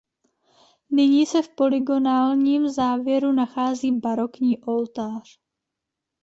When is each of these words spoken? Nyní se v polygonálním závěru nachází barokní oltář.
Nyní 0.91 1.25
se 1.25 1.41
v 1.41 1.49
polygonálním 1.49 2.69
závěru 2.69 3.31
nachází 3.31 3.91
barokní 3.91 4.57
oltář. 4.61 5.39